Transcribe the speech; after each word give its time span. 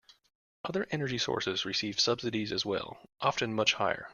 Other 0.65 0.87
energy 0.89 1.19
sources 1.19 1.63
receive 1.63 1.99
subsidies 1.99 2.51
as 2.51 2.65
well, 2.65 3.07
often 3.19 3.53
much 3.53 3.73
higher. 3.75 4.09